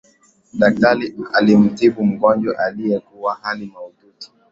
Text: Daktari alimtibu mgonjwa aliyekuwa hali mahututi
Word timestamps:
Daktari 0.53 1.15
alimtibu 1.33 2.05
mgonjwa 2.05 2.57
aliyekuwa 2.59 3.39
hali 3.41 3.65
mahututi 3.65 4.31